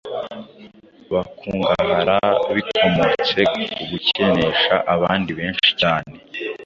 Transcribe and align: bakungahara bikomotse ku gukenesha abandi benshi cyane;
bakungahara 1.11 2.17
bikomotse 2.55 3.39
ku 3.73 3.81
gukenesha 3.91 4.75
abandi 4.93 5.31
benshi 5.39 5.69
cyane; 5.81 6.13